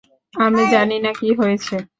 [0.33, 1.75] আমি জানি না কি হয়েছে?